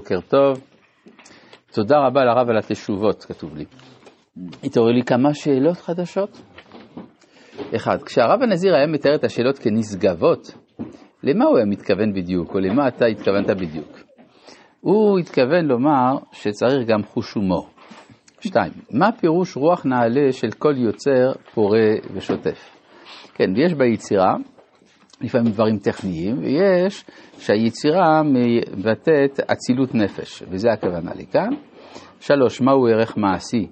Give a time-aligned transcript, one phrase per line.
[0.00, 0.60] בוקר טוב.
[1.72, 3.64] תודה רבה לרב על התשובות, כתוב לי.
[4.64, 6.40] התעורר לי כמה שאלות חדשות.
[7.76, 10.54] אחד, כשהרב הנזיר היה מתאר את השאלות כנשגבות,
[11.22, 13.98] למה הוא היה מתכוון בדיוק, או למה אתה התכוונת בדיוק?
[14.80, 17.68] הוא התכוון לומר שצריך גם חוש הומור.
[18.40, 22.76] שתיים, מה פירוש רוח נעלה של כל יוצר פורה ושוטף?
[23.34, 24.34] כן, ויש ביצירה
[25.20, 27.04] לפעמים דברים טכניים, ויש
[27.38, 31.50] שהיצירה מבטאת אצילות נפש, וזה הכוונה לכאן.
[32.20, 33.66] שלוש, מהו ערך מעשי?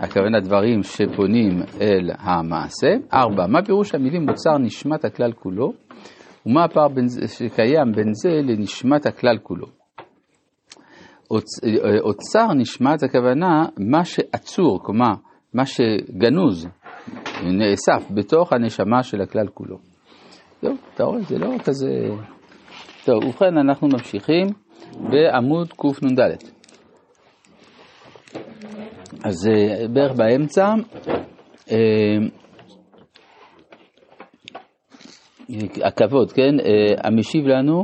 [0.00, 2.88] הכוונה דברים שפונים אל המעשה.
[3.12, 5.72] ארבע, מה פירוש המילים אוצר נשמת הכלל כולו,
[6.46, 9.66] ומה הפער בין זה, שקיים בין זה לנשמת הכלל כולו?
[12.02, 15.12] אוצר נשמת הכוונה מה שעצור, כלומר
[15.54, 16.68] מה שגנוז,
[17.42, 19.95] נאסף בתוך הנשמה של הכלל כולו.
[20.60, 22.08] טוב, אתה רואה, זה לא כזה...
[23.04, 24.46] טוב, ובכן, אנחנו ממשיכים
[24.92, 26.20] בעמוד קנ"ד.
[29.24, 30.64] אז אה, בערך באמצע,
[31.70, 32.18] אה,
[35.84, 36.60] הכבוד, כן?
[36.60, 37.82] אה, המשיב לנו,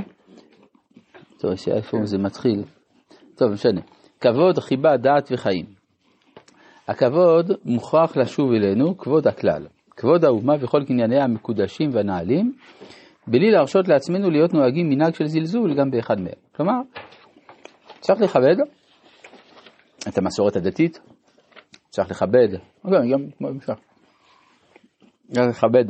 [1.38, 2.64] טוב, איפה זה מתחיל?
[3.36, 3.80] טוב, משנה.
[4.20, 5.66] כבוד, חיבה, דעת וחיים.
[6.88, 9.66] הכבוד מוכרח לשוב אלינו, כבוד הכלל.
[9.96, 12.52] כבוד האומה וכל קנייניה המקודשים והנעלים,
[13.26, 16.32] בלי להרשות לעצמנו להיות נוהגים מנהג של זלזול גם באחד מהם.
[16.56, 16.80] כלומר,
[18.00, 18.56] צריך לכבד
[20.08, 21.00] את המסורת הדתית,
[21.88, 22.48] צריך לכבד,
[22.86, 23.74] גם, גם כמו במשך,
[25.32, 25.84] צריך לכבד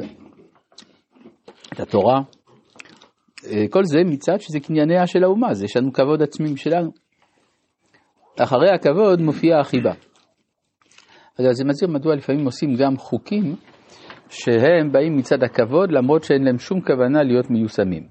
[1.73, 2.21] את התורה,
[3.71, 6.91] כל זה מצד שזה קנייניה של האומה, זה יש לנו כבוד עצמי שלנו.
[8.43, 9.93] אחרי הכבוד מופיעה החיבה.
[11.41, 13.57] אגב, זה מזהיר מדוע לפעמים עושים גם חוקים
[14.33, 18.09] שהם באים מצד הכבוד למרות שאין להם שום כוונה להיות מיושמים.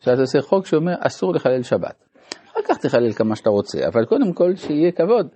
[0.00, 2.04] שאתה עושה חוק שאומר אסור לחלל שבת.
[2.30, 5.28] אחר כך תחלל כמה שאתה רוצה, אבל קודם כל שיהיה כבוד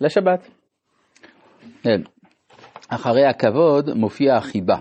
[0.00, 0.50] לשבת.
[1.82, 2.00] כן.
[2.88, 4.76] אחרי הכבוד מופיע החיבה.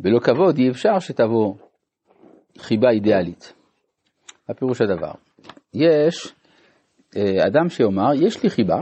[0.00, 1.54] בלא כבוד אי אפשר שתבוא
[2.58, 3.52] חיבה אידיאלית.
[4.48, 5.12] הפירוש הדבר.
[5.74, 6.34] יש
[7.16, 8.78] אה, אדם שיאמר, יש לי חיבה,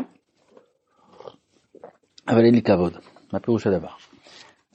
[2.29, 2.97] אבל אין לי כבוד.
[3.33, 4.06] מה פירוש הדבר?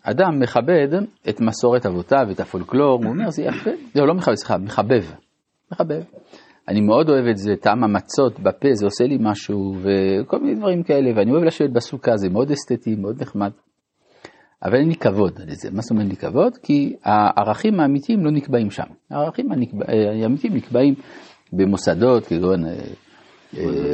[0.03, 0.87] אדם מכבד
[1.29, 3.69] את מסורת אבותיו, את הפולקלור, הוא אומר, זה יפה.
[3.95, 5.03] לא, לא מכבד, סליחה, מחבב.
[5.71, 6.01] מחבב.
[6.67, 10.83] אני מאוד אוהב את זה, טעם המצות בפה, זה עושה לי משהו, וכל מיני דברים
[10.83, 13.51] כאלה, ואני אוהב לשבת בסוכה, זה מאוד אסתטי, מאוד נחמד.
[14.65, 15.71] אבל אין לי כבוד לזה.
[15.71, 16.57] מה זאת אומרת לי כבוד?
[16.63, 18.83] כי הערכים האמיתיים לא נקבעים שם.
[19.11, 20.93] הערכים האמיתיים נקבעים
[21.53, 22.77] במוסדות, כגון אה, אה,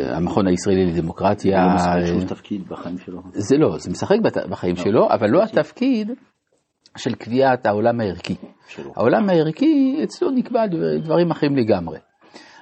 [0.09, 1.57] המכון הישראלי לדמוקרטיה.
[1.57, 3.21] זה לא משחק שום תפקיד בחיים שלו.
[3.31, 4.17] זה לא, זה משחק
[4.49, 4.83] בחיים לא.
[4.83, 6.11] שלו, אבל לא התפקיד
[6.97, 8.35] של קביעת העולם הערכי.
[8.95, 10.65] העולם הערכי אצלו נקבע
[11.03, 11.97] דברים אחרים לגמרי.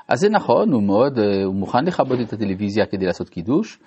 [0.08, 3.80] אז זה נכון, הוא מאוד, אה, הוא מוכן לכבות את הטלוויזיה כדי לעשות קידוש,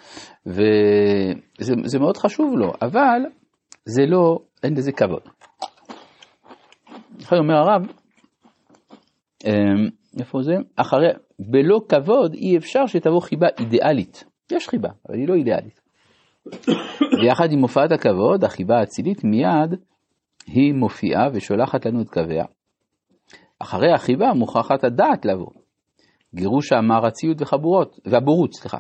[0.47, 3.21] וזה מאוד חשוב לו, אבל
[3.85, 5.23] זה לא, אין לזה כבוד.
[7.21, 7.83] לכן אומר הרב,
[9.47, 9.53] אה,
[10.19, 10.55] איפה זה?
[10.77, 11.09] אחרי,
[11.39, 14.25] בלא כבוד אי אפשר שתבוא חיבה אידיאלית.
[14.53, 15.81] יש חיבה, אבל היא לא אידיאלית.
[17.21, 19.81] ויחד עם הופעת הכבוד, החיבה האצילית מיד
[20.47, 22.45] היא מופיעה ושולחת לנו את קוויה.
[23.59, 25.51] אחרי החיבה מוכרחת הדעת לבוא.
[26.35, 28.79] גירוש המערציות וחבורות, והבורות, סליחה.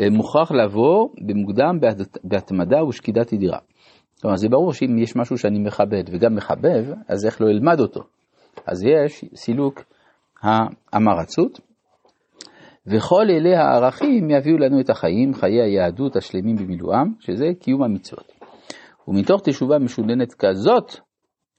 [0.00, 1.78] אה, מוכרח לבוא במוקדם
[2.24, 3.58] בהתמדה ושקידת ידירה.
[4.20, 8.00] כלומר, זה ברור שאם יש משהו שאני מכבד וגם מחבב, אז איך לא אלמד אותו?
[8.66, 9.82] אז יש סילוק
[10.92, 11.60] המרצות,
[12.86, 18.32] וכל אלה הערכים יביאו לנו את החיים, חיי היהדות השלמים במילואם, שזה קיום המצוות.
[19.08, 20.92] ומתוך תשובה משוננת כזאת,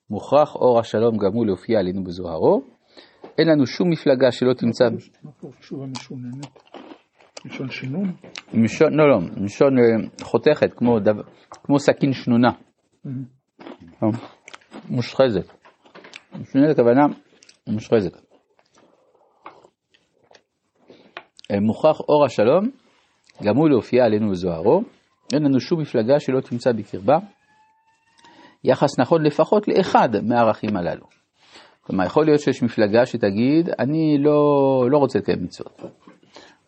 [0.10, 2.62] מוכרח אור השלום גם הוא להופיע עלינו בזוהרו.
[3.38, 4.86] אין לנו שום מפלגה שלא תמצא...
[5.24, 6.48] מה פה תשובה משוננת?
[7.46, 8.12] מלשון שינון?
[8.54, 9.84] משון, לא, לא, מלשון אה,
[10.22, 11.12] חותכת, כמו, דו,
[11.64, 12.52] כמו סכין שנונה.
[14.90, 15.54] מושחזת.
[16.40, 17.06] משוננת הכוונה
[17.68, 18.25] מושחזת.
[21.62, 22.70] מוכרח אור השלום,
[23.44, 24.82] גם הוא להופיע עלינו בזוהרו,
[25.34, 27.18] אין לנו שום מפלגה שלא תמצא בקרבה
[28.64, 31.06] יחס נכון לפחות לאחד מהערכים הללו.
[31.82, 34.42] כלומר, יכול להיות שיש מפלגה שתגיד, אני לא,
[34.92, 35.82] לא רוצה לקיים מצוות.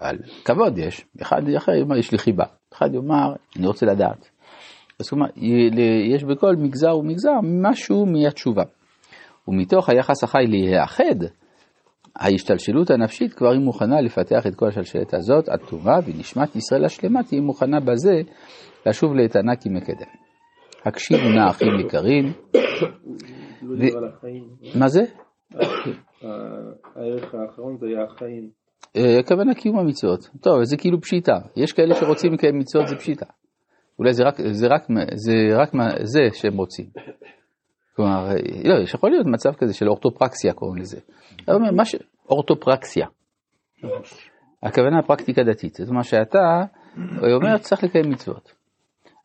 [0.02, 4.30] אבל כבוד יש, אחד אחר יאמר, יש לי חיבה, אחד יאמר, אני רוצה לדעת.
[5.00, 5.26] אז כלומר,
[6.16, 8.64] יש בכל מגזר ומגזר משהו מהתשובה.
[9.48, 11.26] ומתוך היחס החי להיאחד,
[12.20, 17.24] ההשתלשלות הנפשית כבר היא מוכנה לפתח את כל השלשלת הזאת עד טובה, ונשמת ישראל השלמה
[17.24, 18.22] תהיה מוכנה בזה
[18.86, 20.08] לשוב לאיתנה כמקדם.
[20.86, 22.34] הקשיבו נא אחים יקרים.
[24.80, 25.02] מה זה?
[26.96, 28.50] הערך האחרון זה היה החיים.
[28.98, 30.30] אה, הכוונה קיום המצוות.
[30.42, 31.38] טוב, זה כאילו פשיטה.
[31.56, 33.26] יש כאלה שרוצים לקיים מצוות, זה פשיטה.
[34.00, 35.72] אולי זה רק, זה רק, זה רק
[36.04, 36.86] זה שהם רוצים.
[37.98, 38.28] כלומר,
[38.64, 41.00] לא, יש יכול להיות מצב כזה של אורתופרקסיה קוראים לזה.
[41.76, 41.96] מה ש...
[42.30, 43.08] אורתופרקסיה.
[44.64, 45.74] הכוונה פרקטיקה דתית.
[45.74, 46.64] זאת אומרת שאתה
[47.34, 48.52] אומר צריך לקיים מצוות.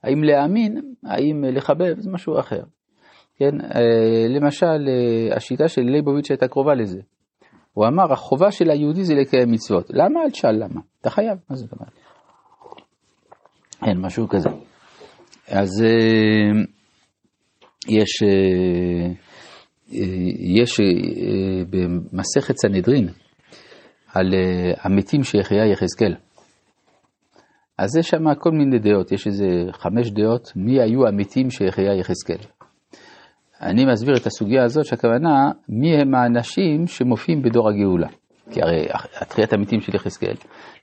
[0.03, 2.63] האם להאמין, האם לחבב, זה משהו אחר.
[3.37, 7.01] כן, אה, למשל, אה, השיטה של ליבוביץ' הייתה קרובה לזה.
[7.73, 9.87] הוא אמר, החובה של היהודי זה לקיים מצוות.
[9.91, 10.23] למה?
[10.25, 10.81] אל תשאל למה.
[11.01, 11.93] אתה חייב, מה זאת אומרת?
[13.87, 14.49] אין, משהו כזה.
[15.49, 16.63] אז אה,
[17.89, 18.23] יש,
[20.57, 20.81] יש
[21.71, 23.09] במסכת סנהדרין
[24.15, 24.35] על
[24.83, 26.15] המתים שיחיה יחזקאל.
[27.79, 32.49] אז יש שם כל מיני דעות, יש איזה חמש דעות מי היו המתים שיחיה יחזקאל.
[33.63, 38.09] אני מסביר את הסוגיה הזאת שהכוונה מי הם האנשים שמופיעים בדור הגאולה.
[38.51, 38.87] כי הרי
[39.21, 40.35] התחיית המתים של יחזקאל,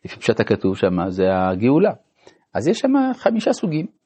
[0.06, 1.92] לפי פשט הכתוב שם, זה הגאולה.
[2.54, 3.99] אז יש שם חמישה סוגים.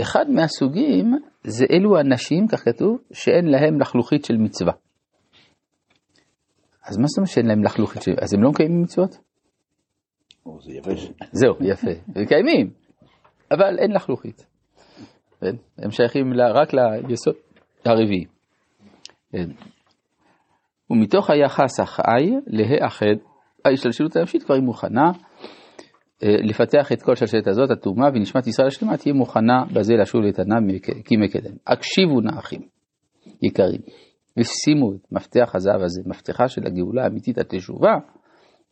[0.00, 4.72] אחד מהסוגים זה אלו אנשים, כך כתוב, שאין להם לחלוכית של מצווה.
[6.86, 8.10] אז מה זאת אומרת שאין להם לחלוכית של...
[8.10, 8.24] מצווה?
[8.24, 9.18] אז הם לא מקיימים מצוות?
[10.60, 11.12] זה יבש.
[11.32, 11.90] זהו, יפה.
[12.08, 12.70] מקיימים,
[13.50, 14.46] אבל אין לחלוכית.
[15.40, 15.56] כן?
[15.78, 16.68] הם שייכים רק
[17.08, 17.34] ליסוד
[17.84, 18.24] הרביעי.
[19.32, 19.50] כן.
[20.90, 23.16] ומתוך היחס החי להאחד,
[23.64, 25.10] ההשתלשלות האנושית כבר היא מוכנה
[26.22, 30.56] לפתח את כל שלשלת הזאת, הטומאה ונשמת ישראל השלמה תהיה מוכנה בזה לשוב לאיתנה
[31.04, 31.54] כמקדם.
[31.66, 32.60] הקשיבו נא אחים
[33.42, 33.80] יקרים,
[34.38, 37.92] ושימו את מפתח הזהב הזה, מפתחה של הגאולה האמיתית התשובה,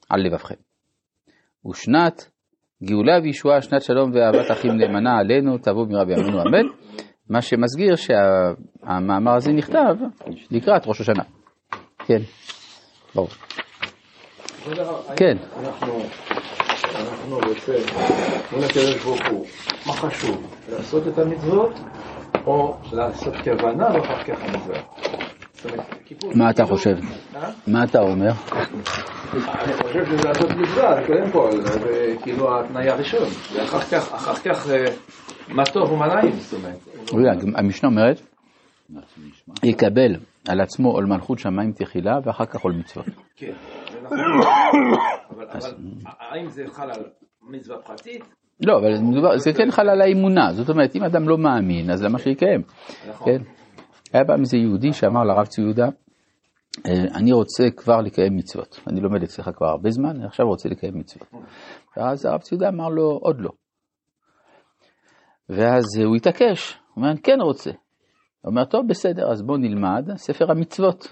[0.08, 0.54] על לבבכם.
[1.70, 2.30] ושנת
[2.84, 6.66] גאולה וישועה, שנת שלום ואהבת אחים נאמנה עלינו, תבוא מרבי אמנו אמן.
[7.30, 9.94] מה שמסגיר שהמאמר הזה נכתב
[10.50, 11.22] לקראת ראש השנה.
[12.06, 12.20] כן,
[13.14, 13.28] ברור.
[15.16, 15.36] כן.
[15.60, 17.72] אנחנו רוצה,
[18.52, 19.46] מול הקדוש ברוך הוא,
[19.86, 20.42] מה חשוב,
[20.72, 21.72] לעשות את המצוות
[22.46, 24.80] או לעשות כוונה ואחר כך המצווה?
[26.34, 26.96] מה אתה חושב?
[27.36, 27.50] אה?
[27.66, 28.30] מה אתה אומר?
[29.32, 34.84] אני חושב שזה לעשות מצווה, קודם כל, זה כאילו התנאי הראשון, ואחר כך אה,
[35.48, 36.78] מה טוב ומה נעים, זאת אומרת.
[37.56, 38.20] המשנה אומרת,
[39.64, 40.16] יקבל
[40.48, 43.06] על עצמו עול מלכות שמיים תחילה ואחר כך עול מצוות.
[43.36, 43.52] כן,
[45.30, 45.46] אבל
[46.04, 47.04] האם זה חל על
[47.42, 48.24] מצווה פרטית?
[48.66, 52.18] לא, אבל זה כן חל על האמונה, זאת אומרת, אם אדם לא מאמין, אז למה
[52.18, 52.62] שיקיים?
[53.08, 53.32] נכון.
[53.32, 53.42] כן?
[54.12, 55.88] היה פעם איזה יהודי שאמר לרב צבי יהודה,
[56.86, 58.80] אה, אני רוצה כבר לקיים מצוות.
[58.86, 61.28] אני לומד אצלך כבר הרבה זמן, אני עכשיו רוצה לקיים מצוות.
[61.96, 63.50] ואז הרב צבי יהודה אמר לו, עוד לא.
[65.48, 67.70] ואז הוא התעקש, הוא אומר, אני כן רוצה.
[67.70, 71.08] הוא אומר, טוב, בסדר, אז בוא נלמד ספר המצוות.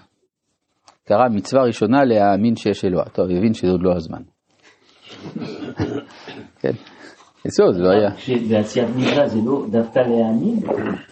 [1.05, 3.05] קרא מצווה ראשונה להאמין שיש אלוה.
[3.05, 4.23] טוב, הבין שזה עוד לא הזמן.
[6.61, 6.73] כן.
[7.47, 8.11] אצלו זה לא היה.
[8.51, 10.59] בעשיית מצווה זה לא דווקא להאמין,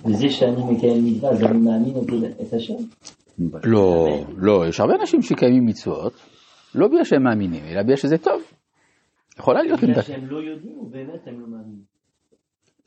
[0.06, 1.94] וזה שאני מקיים מצווה אז אני מאמין
[2.40, 2.74] את השם?
[3.64, 4.06] לא,
[4.36, 6.12] לא, יש הרבה אנשים שקיימים מצוות,
[6.74, 8.42] לא בגלל שהם מאמינים, אלא בגלל שזה טוב.
[9.38, 9.80] יכולה להיות.
[9.80, 11.92] בגלל שהם לא יודעים באמת הם לא מאמינים?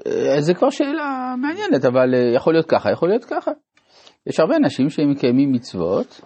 [0.07, 3.51] אה, זה כבר שאלה מעניינת, אבל אה, יכול להיות ככה, יכול להיות ככה.
[4.27, 6.21] יש הרבה אנשים שהם מקיימים מצוות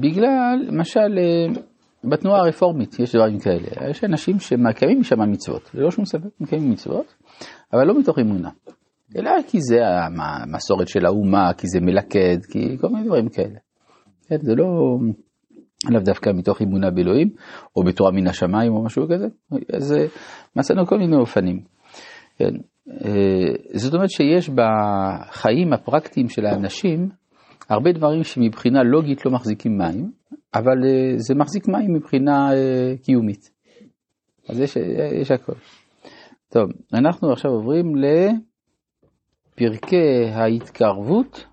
[0.00, 1.62] בגלל, למשל, אה,
[2.04, 3.90] בתנועה הרפורמית יש דברים כאלה.
[3.90, 7.14] יש אנשים שמקיימים שם מצוות, ללא שום ספק, מקיימים מצוות,
[7.72, 8.50] אבל לא מתוך אמונה.
[9.16, 13.58] אלא כי זה המסורת של האומה, כי זה מלכד, כי כל מיני דברים כאלה.
[14.28, 14.66] כן, זה לא
[15.90, 17.28] לאו דווקא מתוך אמונה באלוהים,
[17.76, 19.26] או בתורה מן השמיים או משהו כזה.
[19.72, 19.94] אז
[20.56, 21.60] מצאנו כל מיני אופנים.
[22.38, 22.54] כן.
[23.04, 27.08] אה, זאת אומרת שיש בחיים הפרקטיים של האנשים
[27.68, 30.10] הרבה דברים שמבחינה לוגית לא מחזיקים מים,
[30.54, 33.50] אבל אה, זה מחזיק מים מבחינה אה, קיומית.
[34.48, 34.76] אז יש,
[35.20, 35.52] יש הכל.
[36.48, 37.92] טוב, אנחנו עכשיו עוברים
[39.56, 41.46] לפרקי ההתקרבות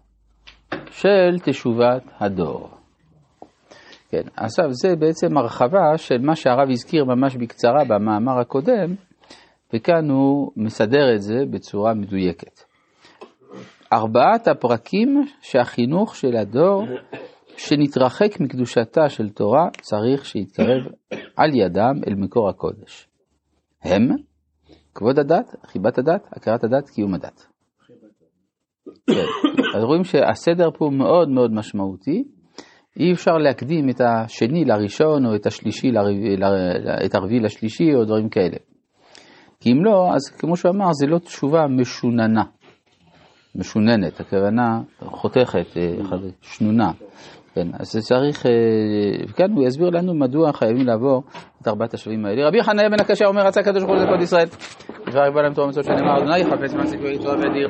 [0.89, 2.69] של תשובת הדור.
[4.10, 8.95] כן, עכשיו זה בעצם הרחבה של מה שהרב הזכיר ממש בקצרה במאמר הקודם,
[9.74, 12.64] וכאן הוא מסדר את זה בצורה מדויקת.
[13.94, 16.84] ארבעת הפרקים שהחינוך של הדור
[17.58, 20.82] שנתרחק מקדושתה של תורה צריך שיתקרב
[21.38, 23.08] על ידם אל מקור הקודש.
[23.84, 24.10] הם
[24.96, 27.48] כבוד הדת, חיבת הדת, הכרת הדת, קיום הדת.
[29.10, 29.25] כן.
[29.77, 32.24] אז רואים שהסדר פה מאוד מאוד משמעותי.
[33.00, 35.92] אי אפשר להקדים את השני לראשון או את השלישי,
[37.06, 38.58] את הרביעי לשלישי או דברים כאלה.
[39.60, 42.44] כי אם לא, אז כמו שהוא אמר, זה לא תשובה משוננה,
[43.55, 46.91] משוננת, הכוונה חותכת, אה, שנונה.
[47.55, 48.51] כן, אז צריך, אה,
[49.29, 51.24] וכאן הוא יסביר לנו מדוע חייבים לעבור
[51.62, 52.47] את ארבעת השלבים האלה.
[52.47, 54.47] רבי חניה בן הקשה אומר, רצה הקדוש ברוך הוא לכל ישראל.
[55.09, 57.69] דבר יבוא להם תורה מצוות שנאמר, אדוני חפץ מעשה גוי תורה ואדיר.